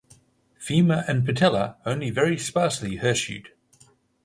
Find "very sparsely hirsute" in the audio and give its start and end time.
2.09-3.49